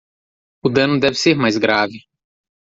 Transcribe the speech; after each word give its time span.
O 0.65 0.69
dano 0.77 0.99
deve 0.99 1.13
ser 1.13 1.35
mais 1.35 1.57
grave 1.59 1.97